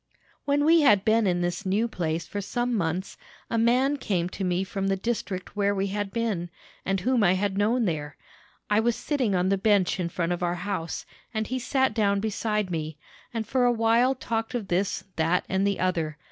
[0.45, 3.17] "When we had been in this new place for some months,
[3.51, 6.49] a man came to me from the district where we had been,
[6.83, 8.17] and whom I had known there.
[8.67, 12.19] I was sitting on the bench in front of our house, and he sat down
[12.19, 12.97] beside me,
[13.31, 16.17] and for a while talked of this, that, and the other.